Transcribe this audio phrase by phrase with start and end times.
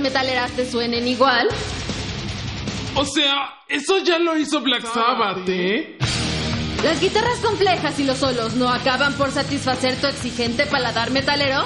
[0.00, 1.48] Metaleras te suenen igual?
[2.94, 5.96] O sea, eso ya lo hizo Black Sabbath, ¿eh?
[6.82, 11.64] ¿Las guitarras complejas y los solos no acaban por satisfacer tu exigente paladar metalero?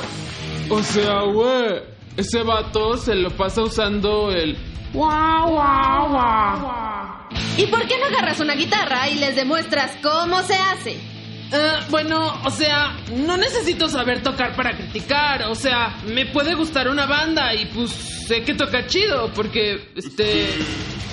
[0.68, 1.82] O sea, güey,
[2.16, 4.56] ese vato se lo pasa usando el...
[4.92, 7.28] Guau, guau, guau.
[7.56, 11.13] ¿Y por qué no agarras una guitarra y les demuestras cómo se hace?
[11.52, 15.44] Eh, bueno, o sea, no necesito saber tocar para criticar.
[15.44, 20.48] O sea, me puede gustar una banda y pues sé que toca chido porque, este...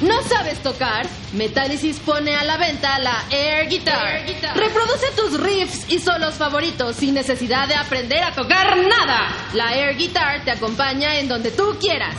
[0.01, 1.07] ¿No sabes tocar?
[1.33, 4.25] Metallicis pone a la venta la Air Guitar.
[4.55, 9.27] Reproduce tus riffs y solos favoritos sin necesidad de aprender a tocar nada.
[9.53, 12.15] La Air Guitar te acompaña en donde tú quieras.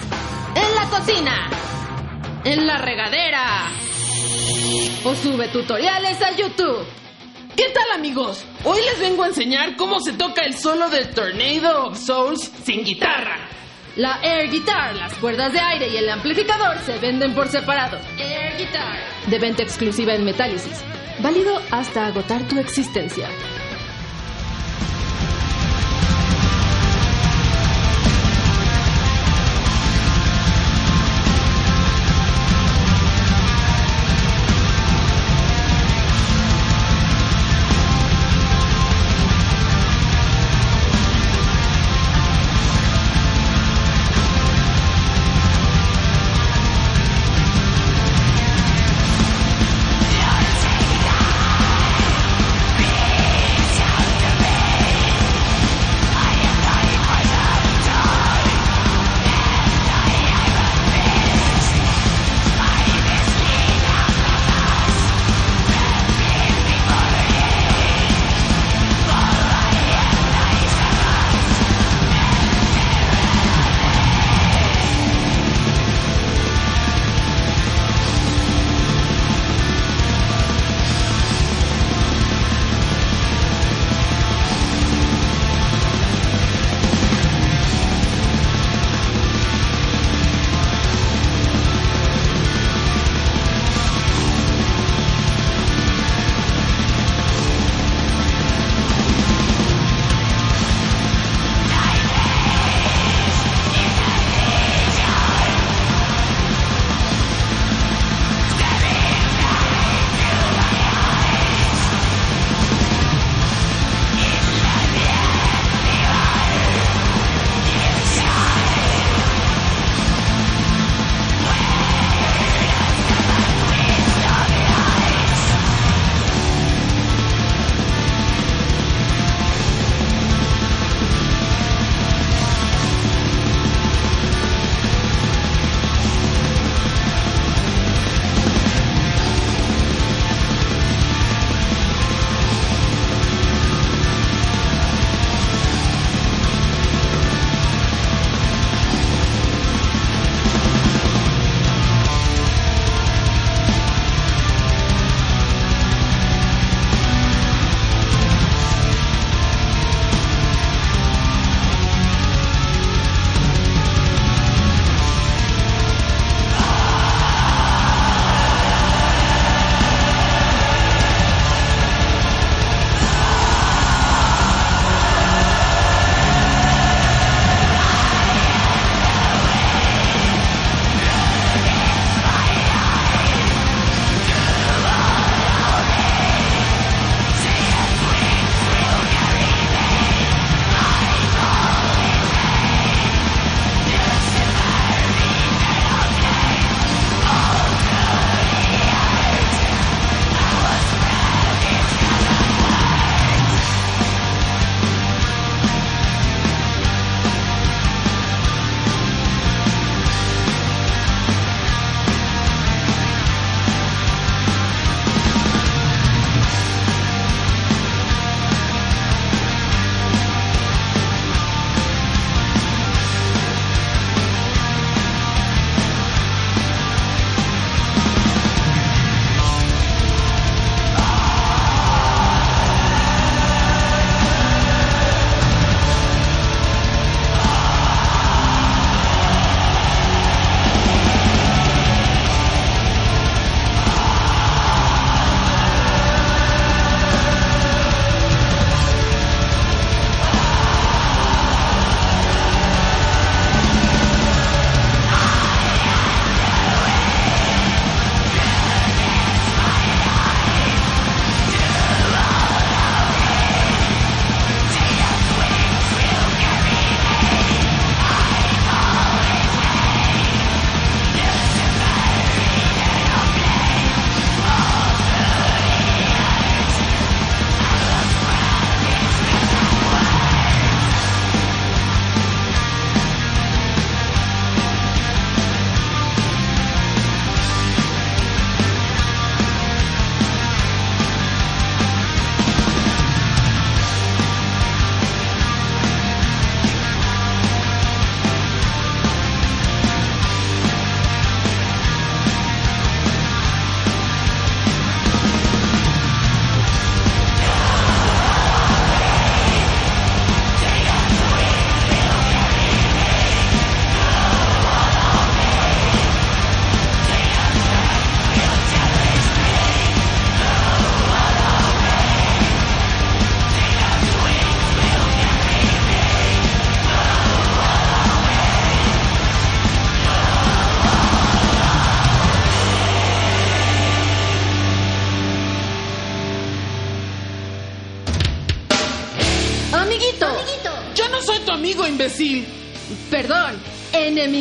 [0.54, 1.50] En la cocina.
[2.44, 3.68] En la regadera.
[5.02, 6.86] O sube tutoriales a YouTube.
[7.56, 8.44] ¿Qué tal amigos?
[8.64, 12.82] Hoy les vengo a enseñar cómo se toca el solo de Tornado of Souls sin
[12.82, 13.36] guitarra.
[13.96, 17.98] La Air Guitar, las cuerdas de aire y el amplificador se venden por separado.
[18.18, 18.98] Air Guitar.
[19.26, 20.82] De venta exclusiva en Metálisis.
[21.18, 23.28] Válido hasta agotar tu existencia.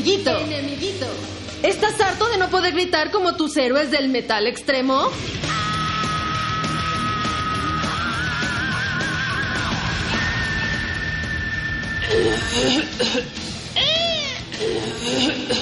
[0.02, 0.38] Enemiguito.
[0.38, 1.06] Enemiguito.
[1.64, 5.10] ¿Estás harto de no poder gritar como tus héroes del metal extremo?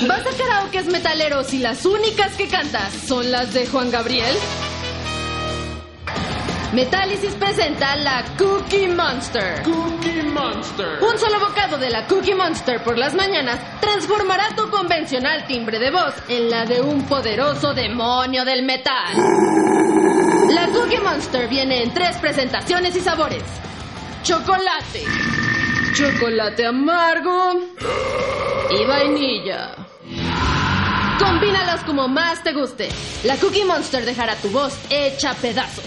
[0.08, 4.36] ¿Vas a karaokes metaleros y las únicas que cantas son las de Juan Gabriel?
[6.74, 9.64] Metálisis presenta la Cookie Monster.
[9.64, 11.00] Cookie Monster.
[11.02, 15.92] Un solo bocado de la Cookie Monster por las mañanas transformará tu convencional timbre de
[15.92, 19.14] voz en la de un poderoso demonio del metal.
[20.50, 23.44] La Cookie Monster viene en tres presentaciones y sabores.
[24.24, 25.04] Chocolate,
[25.94, 27.60] chocolate amargo
[28.70, 29.72] y vainilla.
[31.20, 32.88] Combínalos como más te guste.
[33.26, 35.84] La Cookie Monster dejará tu voz hecha pedazos.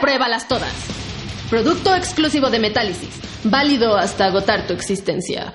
[0.00, 1.03] Pruébalas todas.
[1.54, 3.20] Producto exclusivo de Metálisis.
[3.44, 5.54] Válido hasta agotar tu existencia.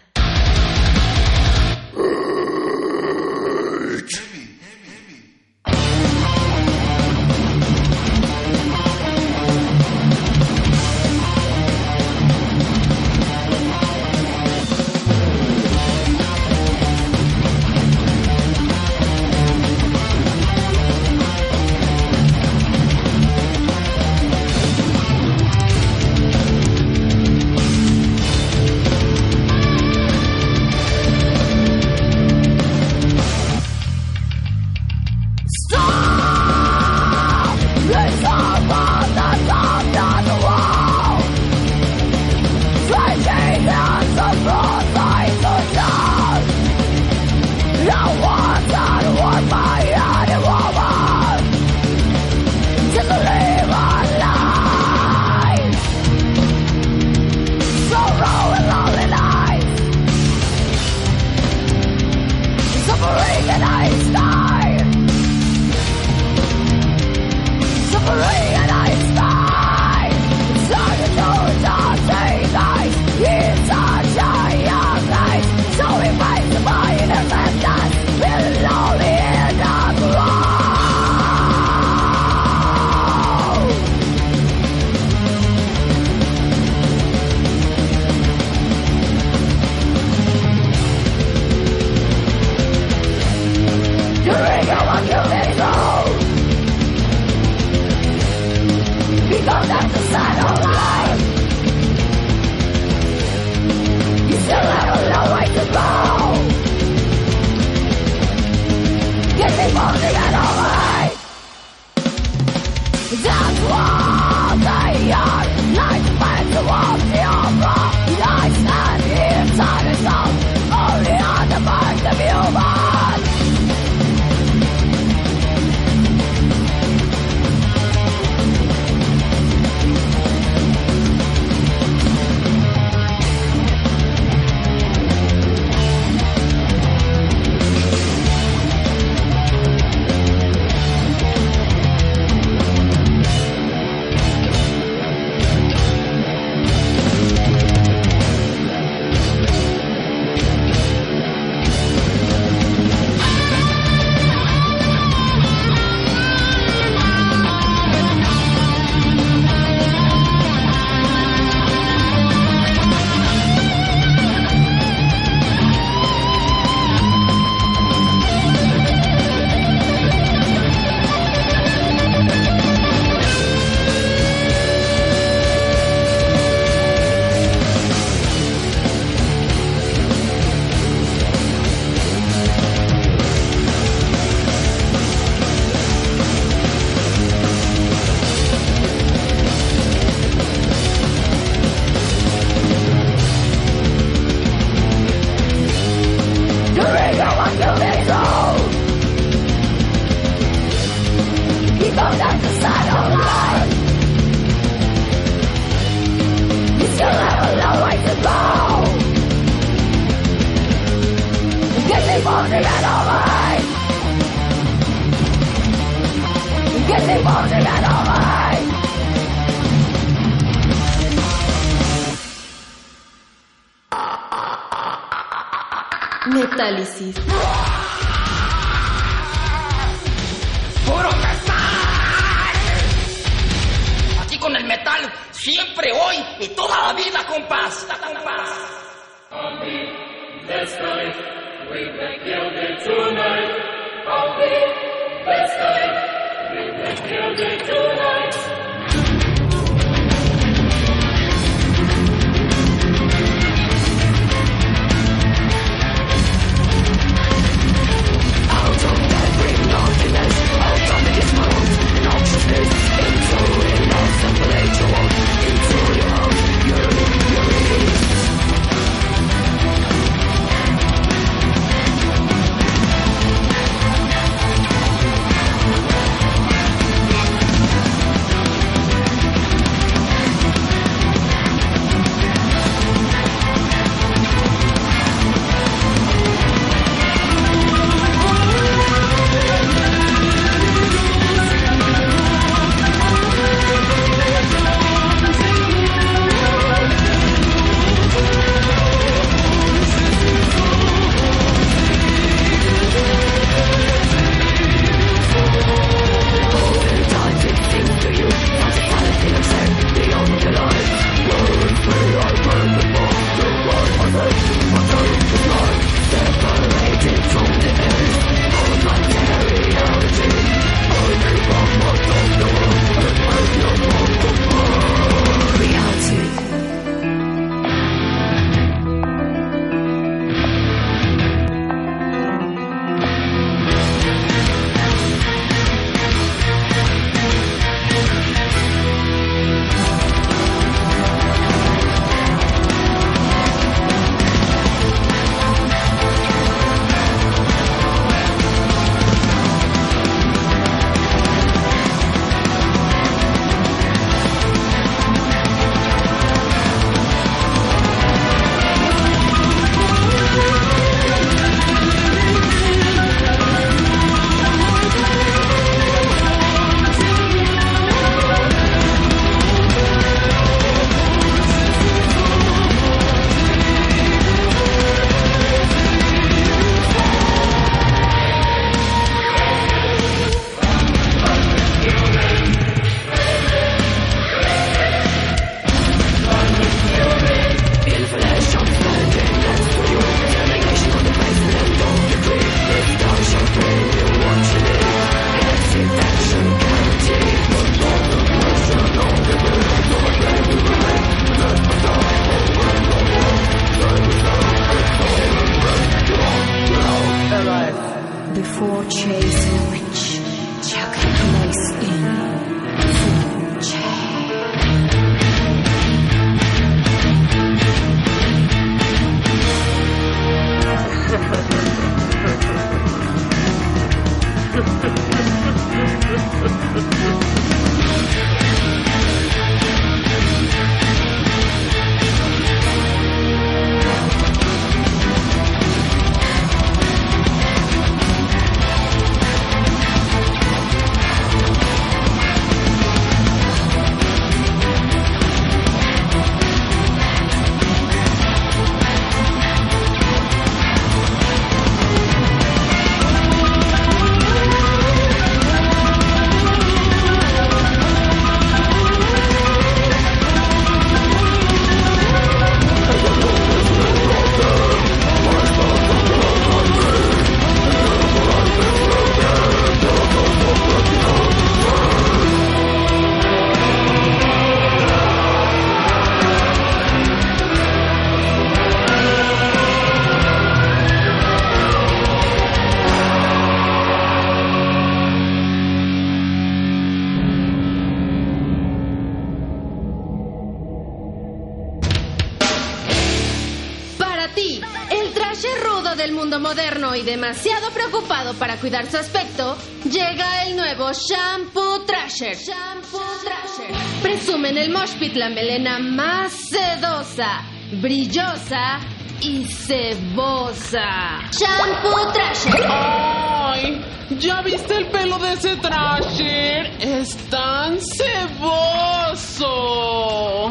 [498.41, 502.35] Para cuidar su aspecto, llega el nuevo Shampoo Trasher.
[502.35, 503.69] Shampoo Trasher.
[504.01, 508.79] Presume en el Mosh Pit la melena más sedosa, brillosa
[509.21, 511.19] y cebosa.
[511.31, 512.65] Shampoo Trasher.
[512.67, 513.79] ¡Ay!
[514.19, 516.65] ¿Ya viste el pelo de ese Trasher?
[516.79, 519.45] Es tan ceboso.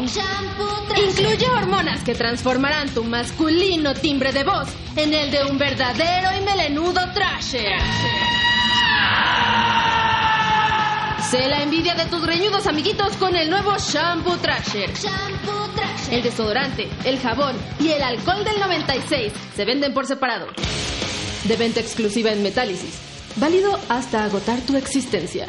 [0.05, 1.09] Shampoo Trasher.
[1.09, 6.40] Incluye hormonas que que transformarán tu masculino timbre de voz en el de un verdadero
[6.93, 7.79] trasher.
[11.29, 14.91] Sé la envidia de tus reñudos amiguitos con el nuevo Shampoo Trasher.
[14.93, 16.13] Shampoo Trasher.
[16.13, 20.47] El desodorante, el jabón y el alcohol del 96 se venden por separado.
[21.45, 22.99] De venta exclusiva en Metálisis.
[23.37, 25.47] Válido hasta agotar tu existencia.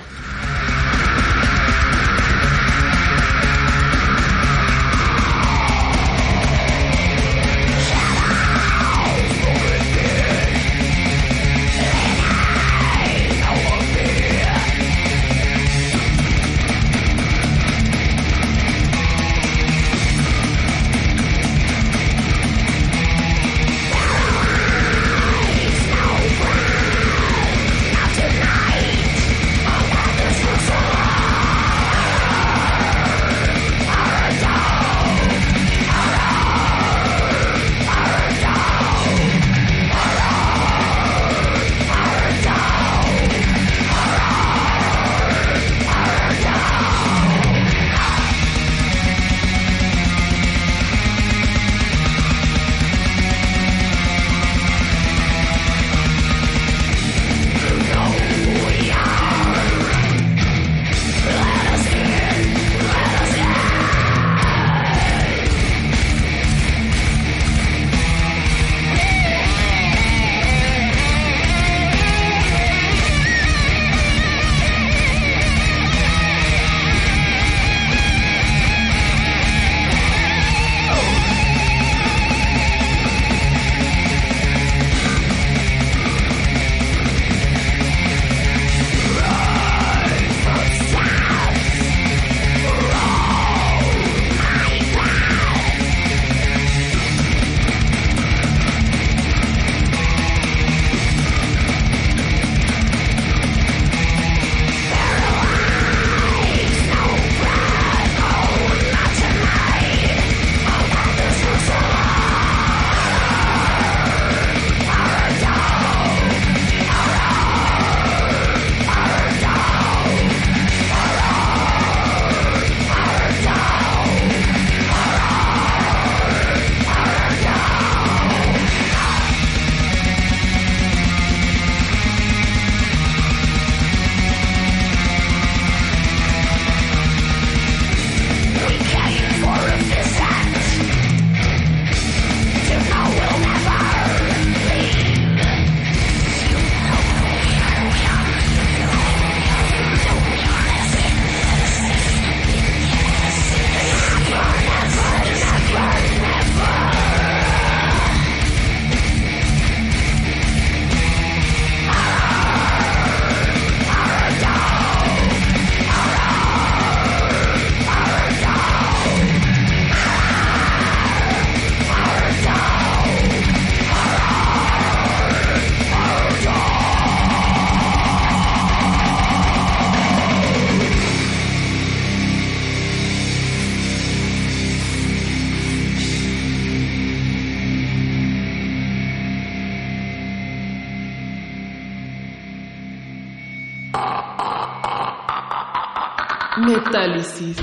[197.22, 197.61] Metálisis.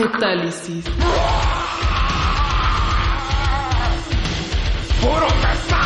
[0.00, 0.84] Metálisis.
[5.02, 5.80] ¡Puro metal!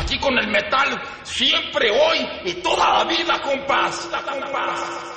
[0.00, 4.08] Aquí con el metal, siempre, hoy y toda la vida, compás.
[4.28, 5.11] compás.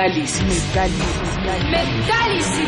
[0.00, 0.42] Metálisis.
[1.70, 2.56] Metálisis.
[2.56, 2.59] He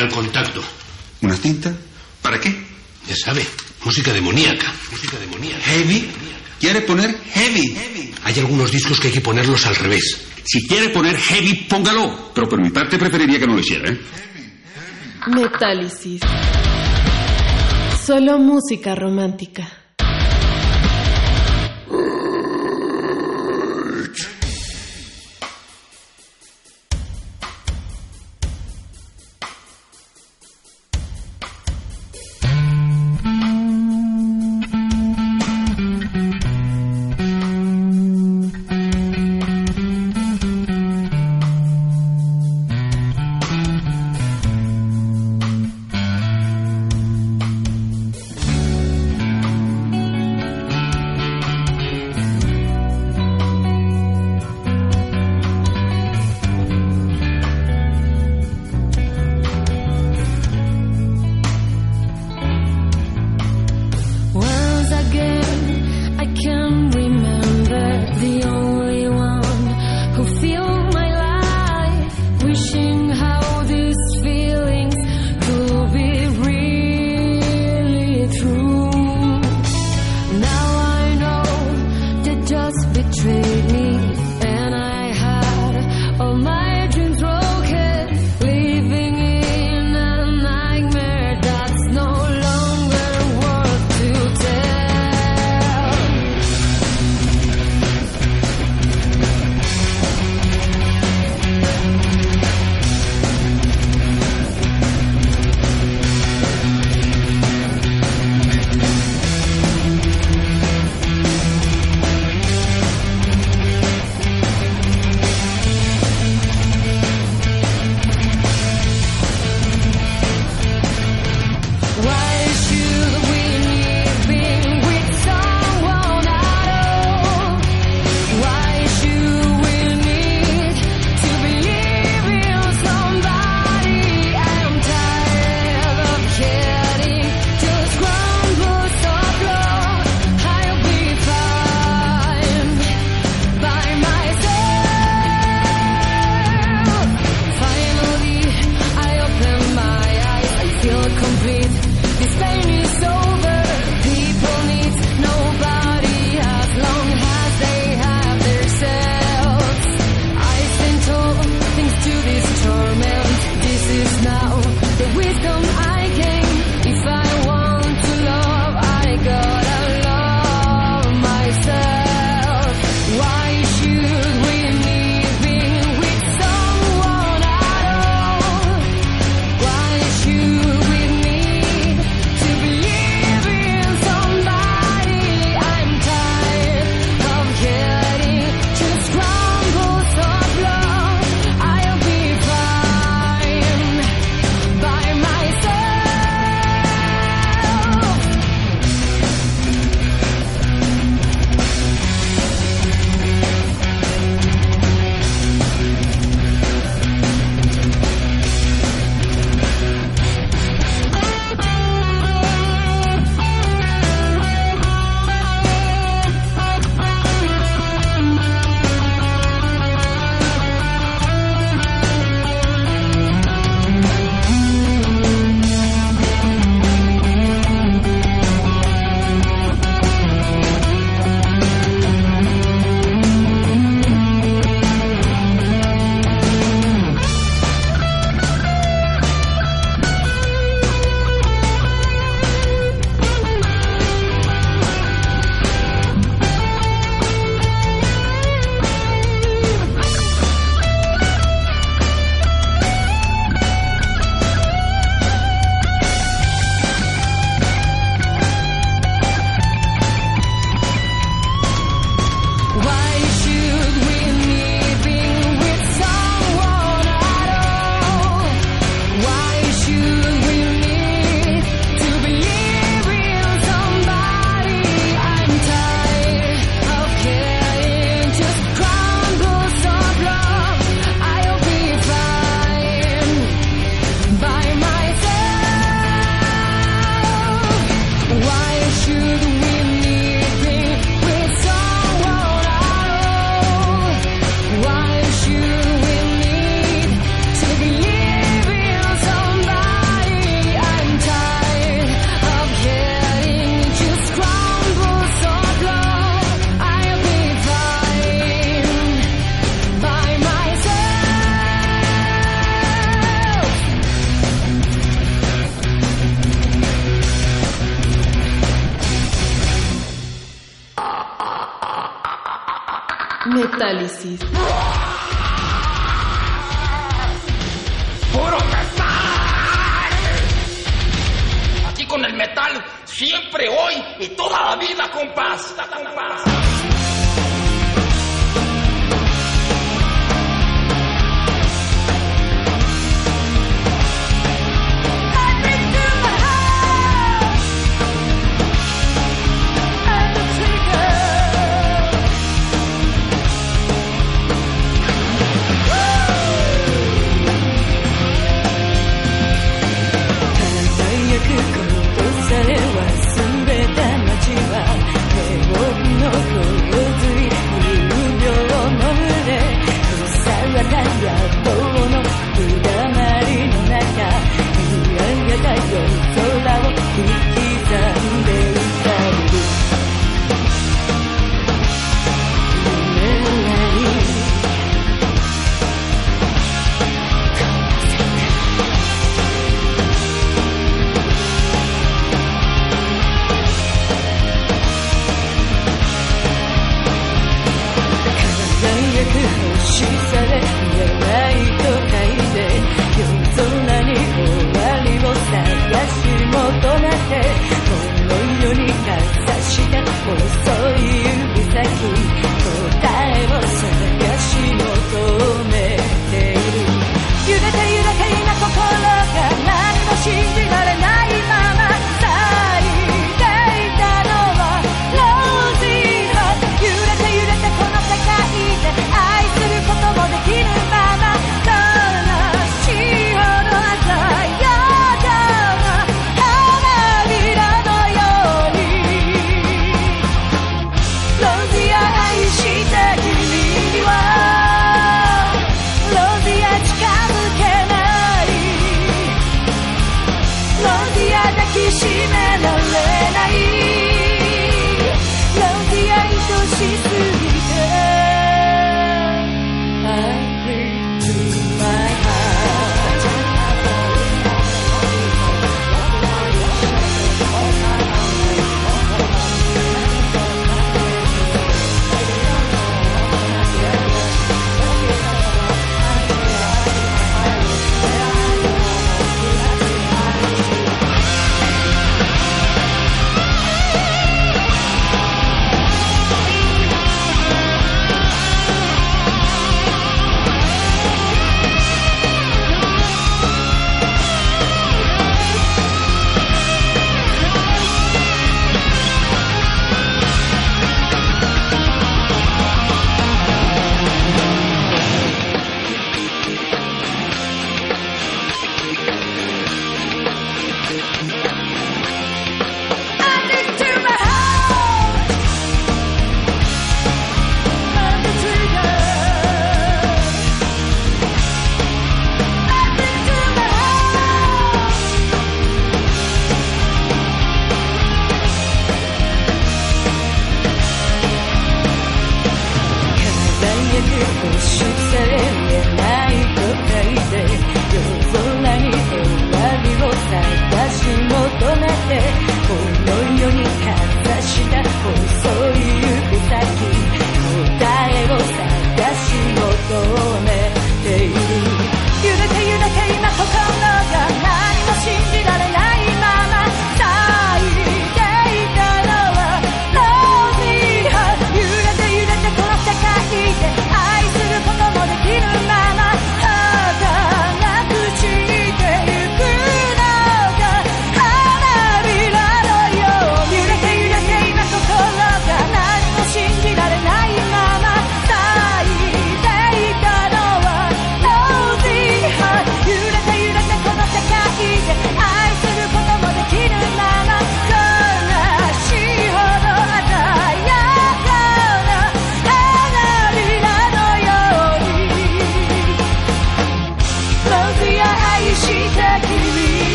[0.00, 0.62] el contacto.
[1.22, 1.74] ¿Una cinta?
[2.22, 2.54] ¿Para qué?
[3.08, 3.46] Ya sabe,
[3.84, 4.72] música demoníaca.
[4.90, 5.62] Música demoníaca.
[5.64, 6.08] ¿Heavy?
[6.60, 7.76] ¿Quiere poner heavy?
[8.24, 10.20] Hay algunos discos que hay que ponerlos al revés.
[10.44, 12.32] Si quiere poner heavy, póngalo.
[12.34, 14.00] Pero por mi parte preferiría que no lo hiciera, ¿eh?
[15.28, 16.20] Metálisis.
[18.04, 19.85] Solo música romántica.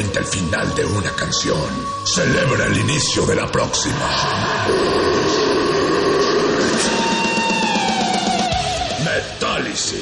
[0.00, 1.60] El final de una canción.
[2.04, 4.08] Celebra el inicio de la próxima.
[9.04, 10.00] Metálisis.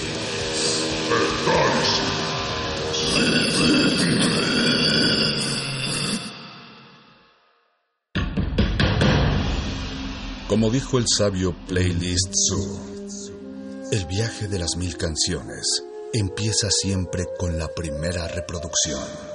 [10.46, 12.80] Como dijo el sabio Playlist Zoo,
[13.90, 19.29] el viaje de las mil canciones empieza siempre con la primera reproducción.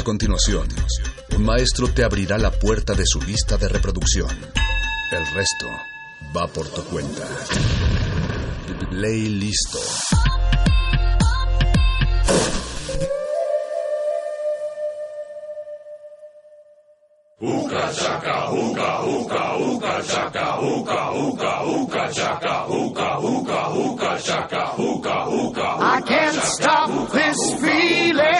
[0.00, 0.66] A continuación,
[1.36, 4.30] un maestro te abrirá la puerta de su lista de reproducción.
[5.12, 5.66] El resto
[6.34, 7.28] va por tu cuenta.
[8.88, 9.78] Play listo.
[17.40, 25.28] Uka chaka, uka, uka, uka chaka, uka, uka, uka chaka, uka, uka, uka chaka, uka,
[25.28, 25.76] uka.
[25.78, 28.39] I can't stop this feeling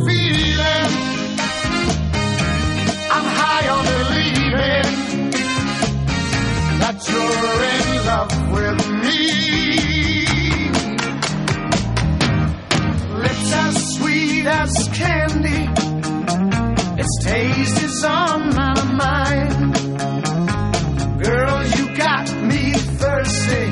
[7.09, 10.25] you're in love with me.
[13.23, 15.69] Lips as sweet as candy.
[17.01, 19.73] Its taste is on my mind.
[21.23, 23.70] Girl, you got me thirsty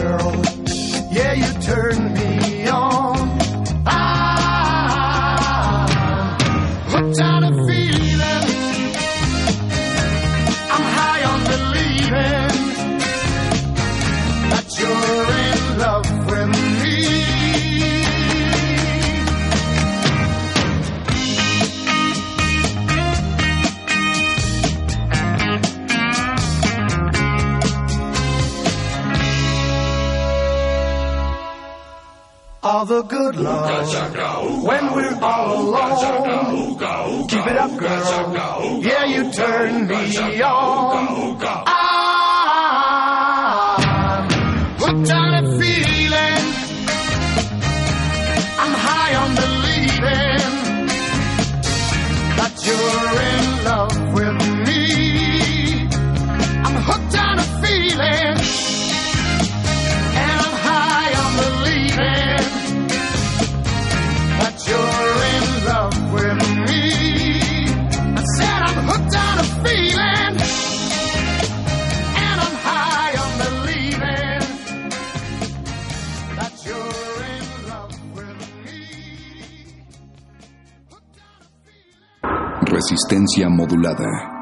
[0.00, 0.42] girl.
[1.12, 2.09] Yeah, you turn
[32.80, 36.78] all the good love when we're all alone.
[37.28, 38.80] Keep it up, girl.
[38.82, 41.36] Yeah, you turn me on.
[41.66, 42.70] I'm
[44.78, 45.49] hooked on it.
[82.90, 84.39] resistencia modulada.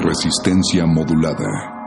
[0.00, 1.77] Resistencia modulada.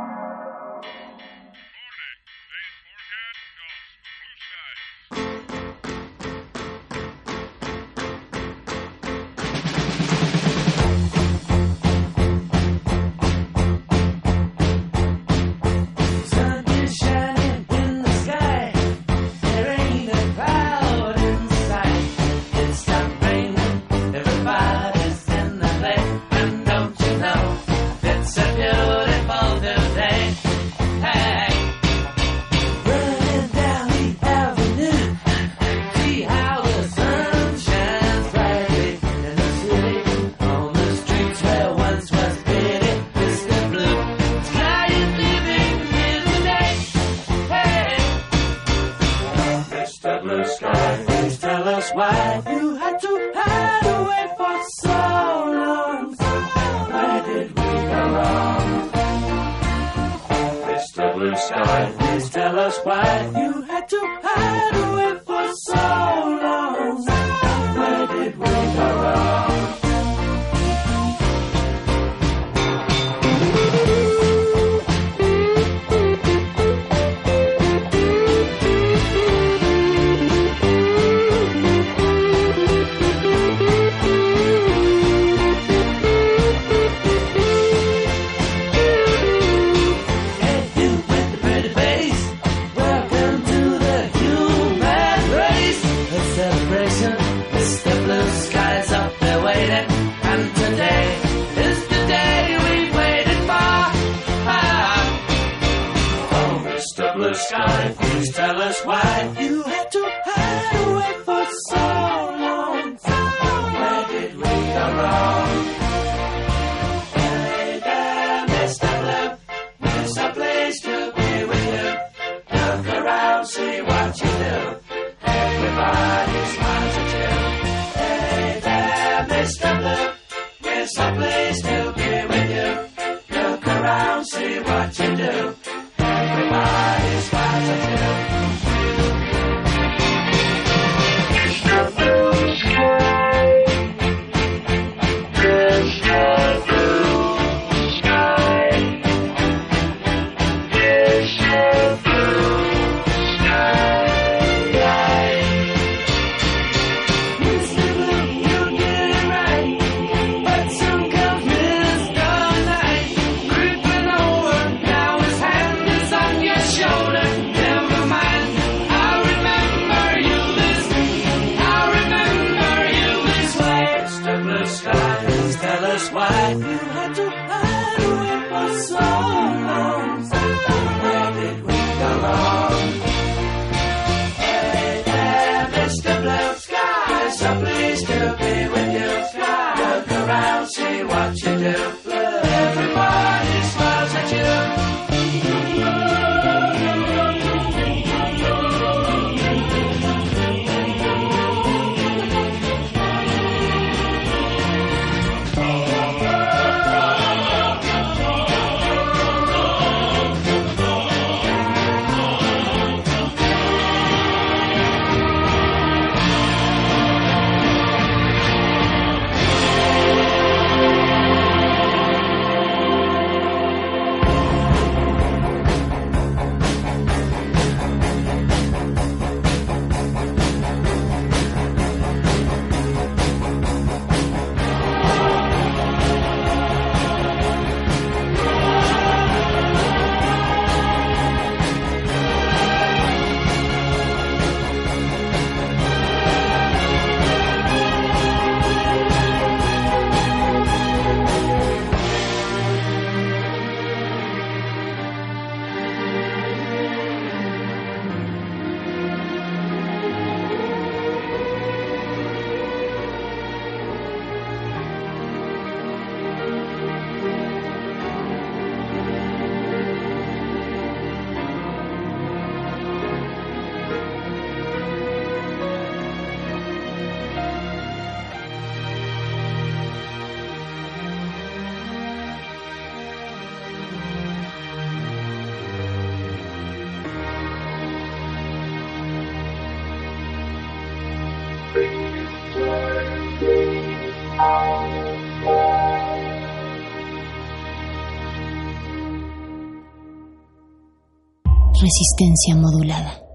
[301.92, 303.31] Resistencia modulada.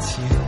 [0.00, 0.47] 情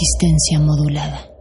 [0.00, 1.37] Resistencia modulada.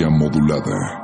[0.00, 1.01] Modulada.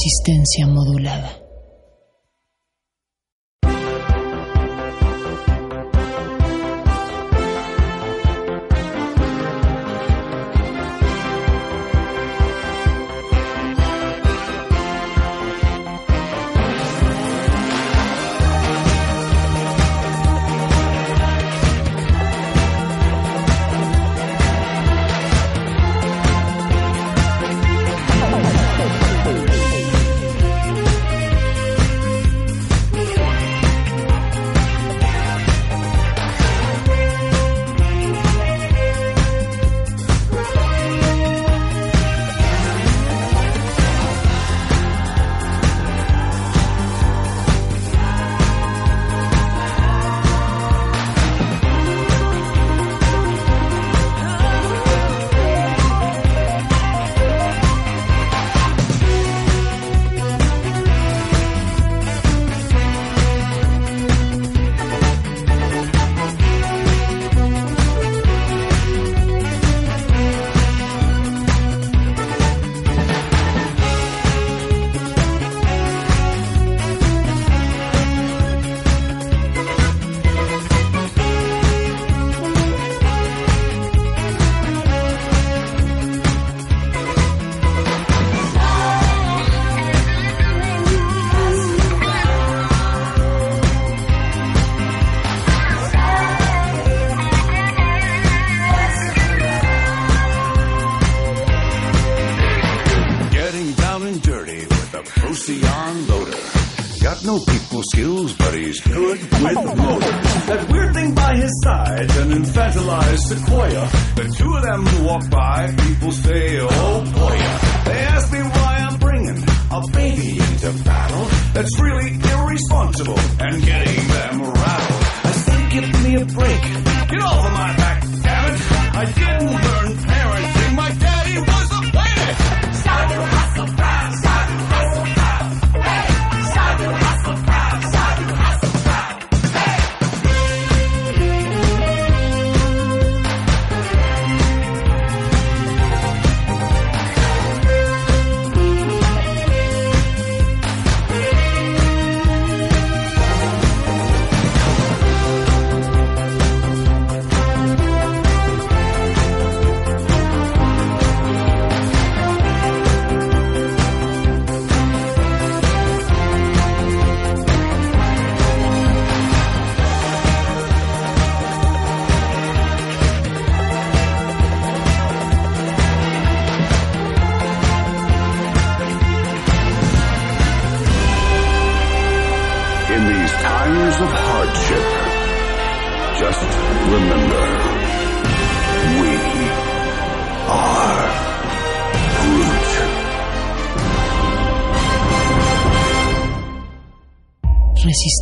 [0.00, 1.47] Resistencia modulada.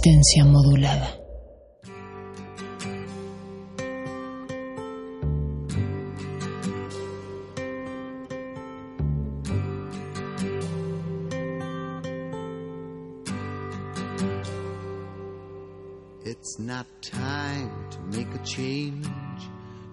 [0.07, 1.09] Resistencia modulada.
[16.25, 19.09] It's not time to make a change.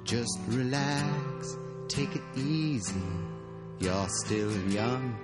[0.04, 1.58] Just relax,
[1.88, 3.02] take it easy.
[3.80, 5.16] You're still young,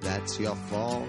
[0.00, 1.08] that's your fault.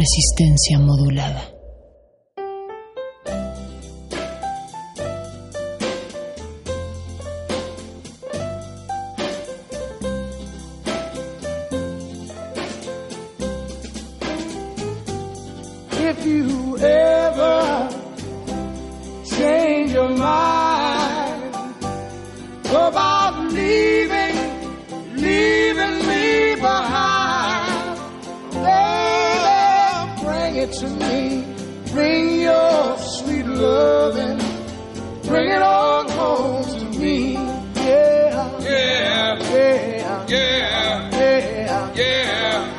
[0.00, 1.42] resistencia modulada.
[16.08, 17.88] If you ever
[19.36, 21.54] change your mind,
[22.70, 23.19] go by.
[30.80, 31.44] to me.
[31.92, 34.38] Bring your sweet loving,
[35.24, 37.34] bring it on home to me.
[37.34, 41.94] Yeah, yeah, yeah, yeah, yeah.
[41.94, 42.69] yeah.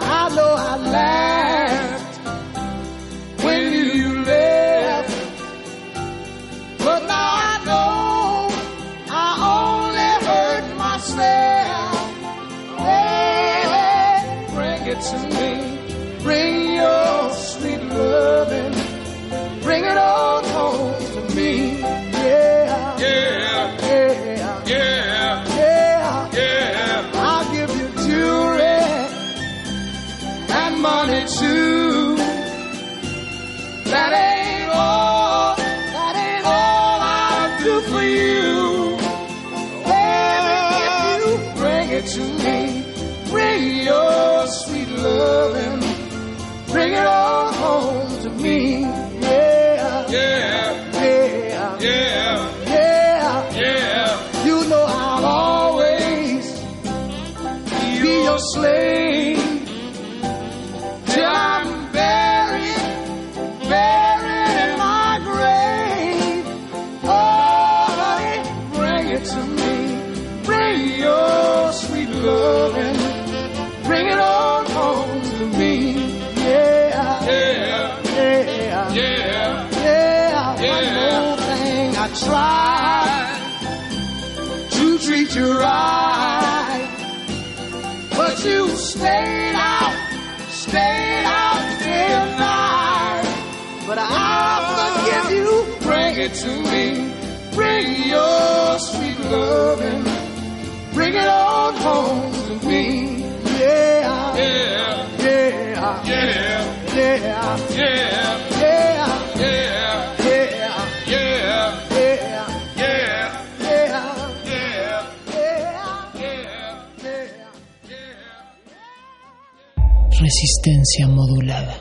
[120.21, 121.80] Resistencia modulada.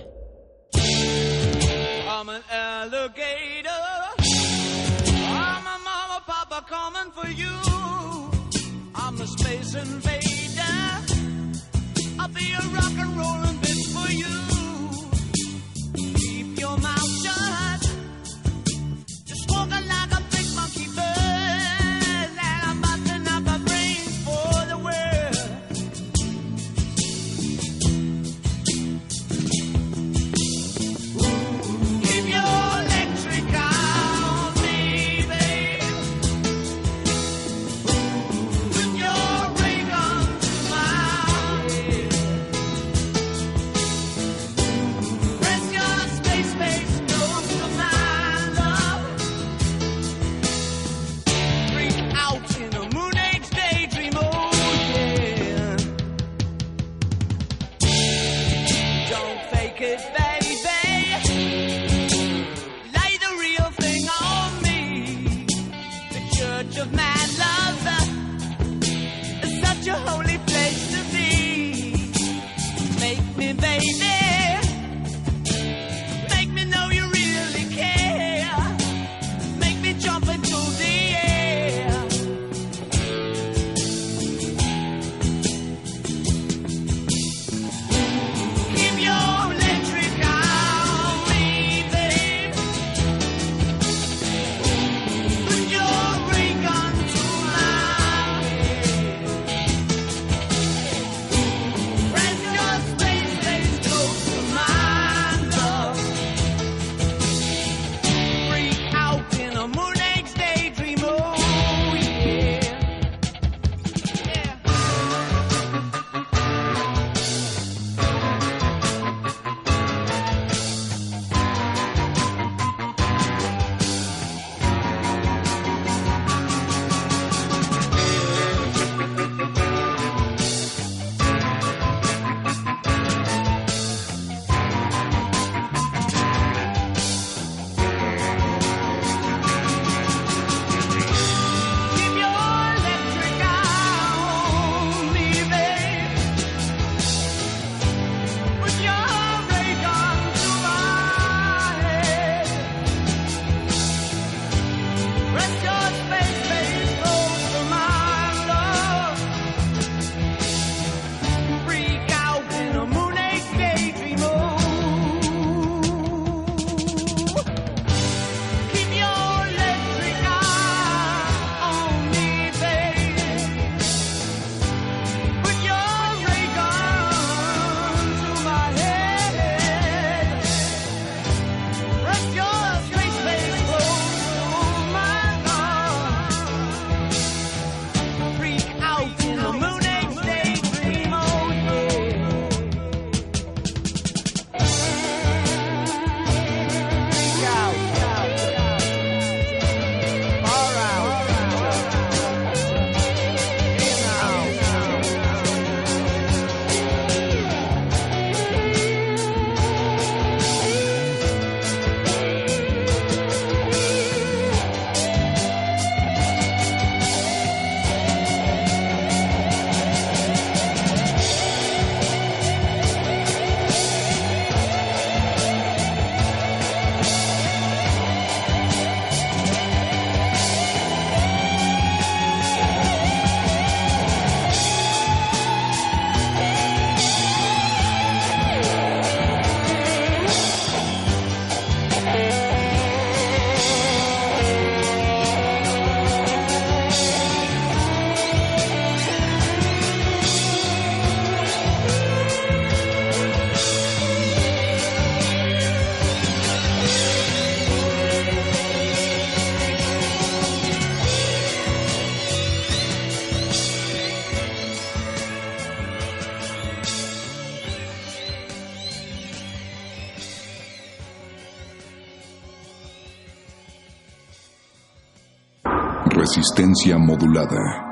[276.41, 277.90] Resistencia modulada.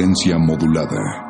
[0.00, 1.29] Resistencia modulada.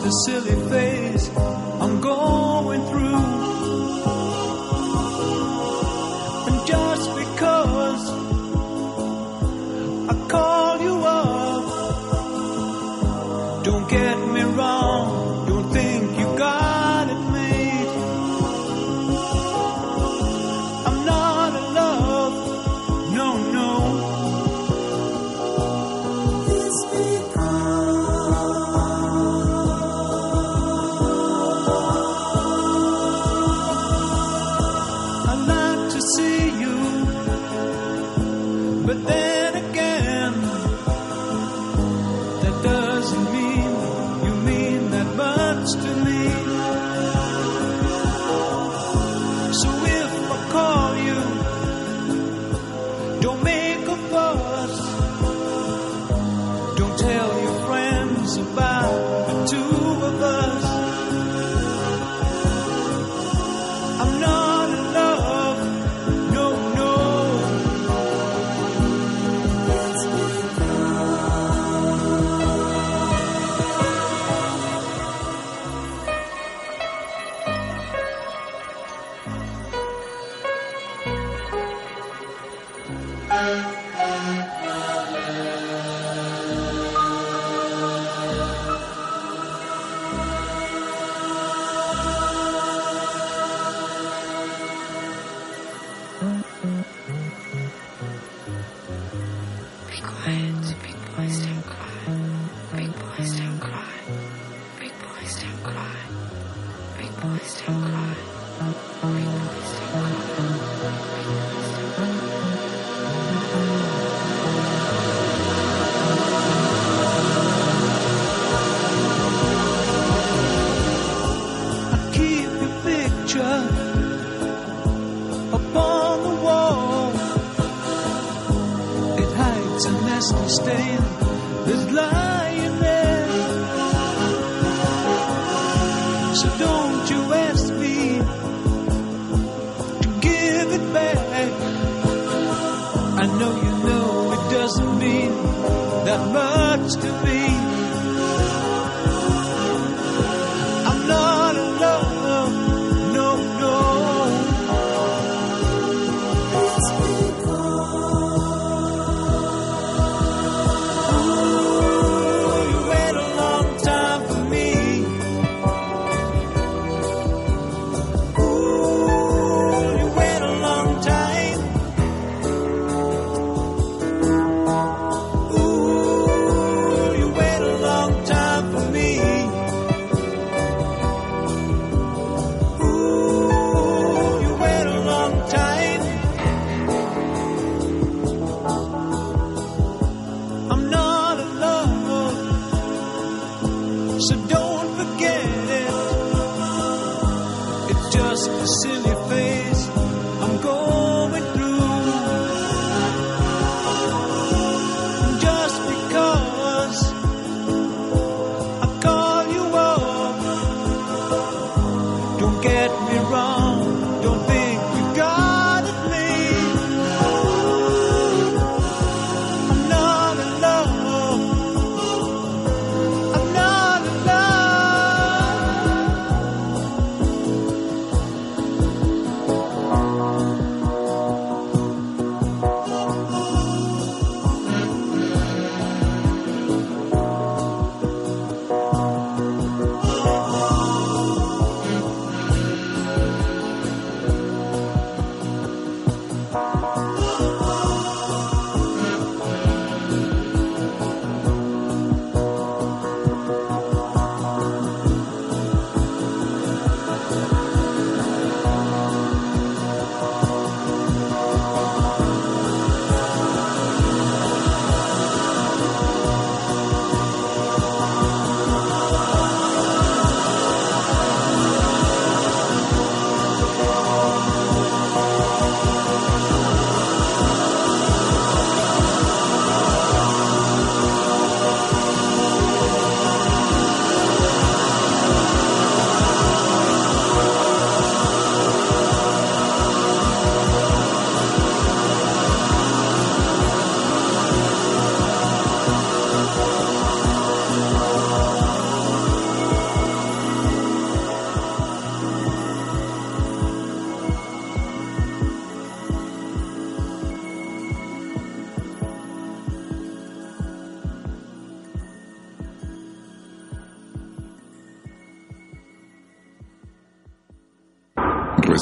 [0.00, 0.81] the silly thing.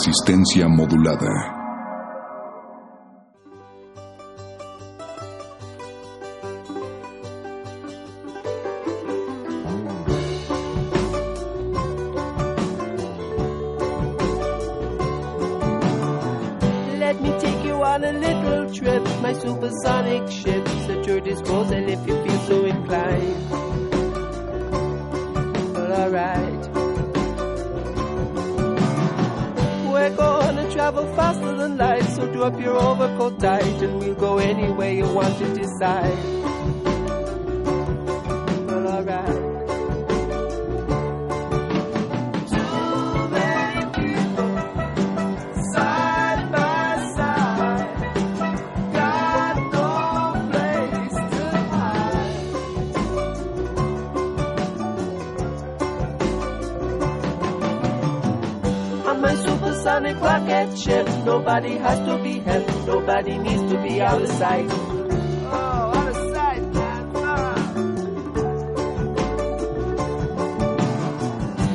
[0.00, 1.59] resistencia modulada.
[64.00, 64.66] out of sight.
[64.70, 66.18] Oh, man.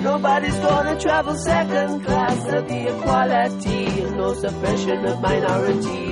[0.04, 2.44] Nobody's gonna travel second class.
[2.46, 6.05] There'll be equality, no suppression of minority.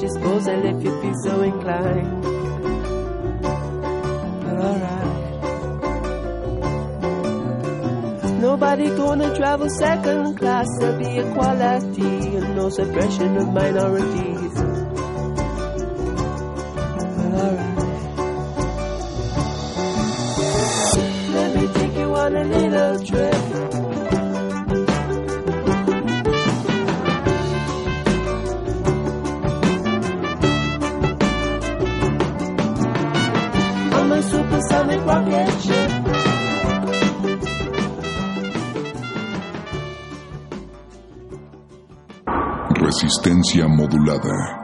[0.00, 2.24] disposal if you feel so inclined.
[4.46, 5.10] Alright.
[8.40, 10.66] Nobody gonna travel second class.
[10.78, 14.29] There'll be equality and no suppression of minority.
[43.02, 44.59] Resistencia modulada.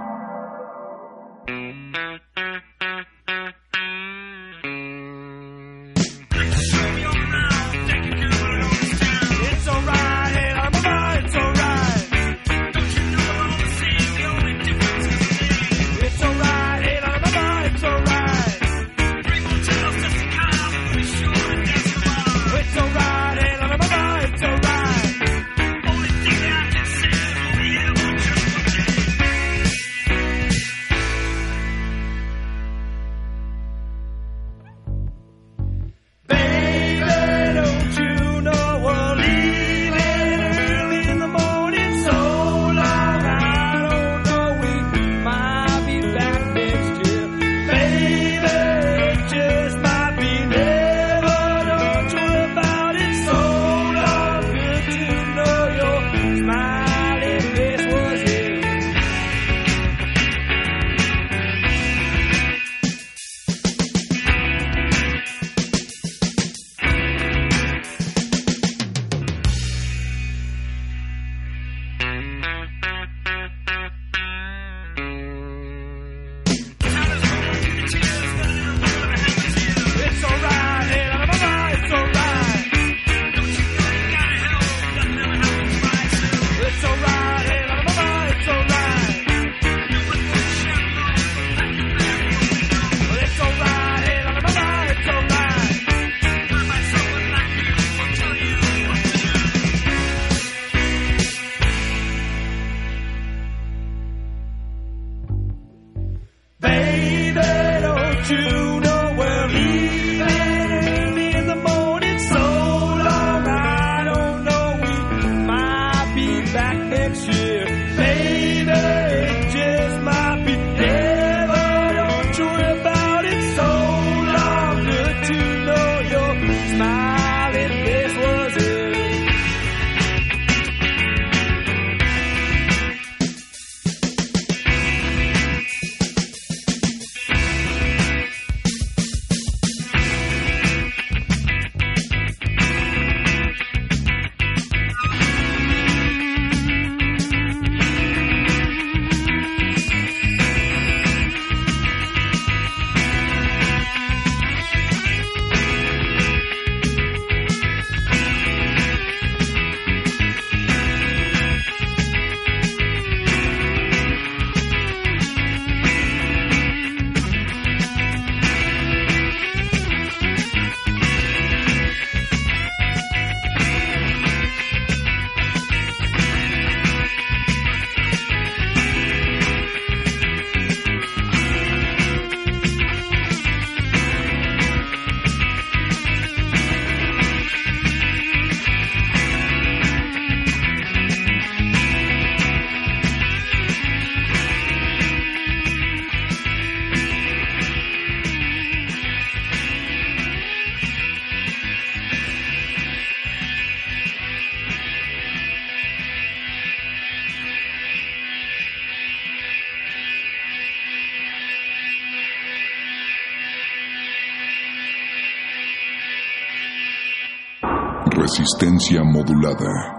[218.38, 219.95] Resistencia modulada.